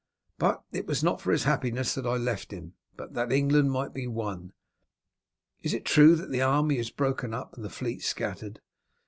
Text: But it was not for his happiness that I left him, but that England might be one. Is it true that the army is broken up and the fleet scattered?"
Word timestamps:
But 0.39 0.63
it 0.71 0.87
was 0.87 1.03
not 1.03 1.21
for 1.21 1.31
his 1.31 1.43
happiness 1.43 1.93
that 1.93 2.07
I 2.07 2.15
left 2.15 2.49
him, 2.51 2.73
but 2.97 3.13
that 3.13 3.31
England 3.31 3.69
might 3.71 3.93
be 3.93 4.07
one. 4.07 4.51
Is 5.61 5.75
it 5.75 5.85
true 5.85 6.15
that 6.15 6.31
the 6.31 6.41
army 6.41 6.79
is 6.79 6.89
broken 6.89 7.35
up 7.35 7.53
and 7.53 7.63
the 7.63 7.69
fleet 7.69 8.01
scattered?" 8.01 8.61